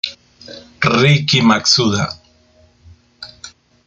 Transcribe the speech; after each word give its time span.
Riki 1.01 1.41
Matsuda 1.45 2.03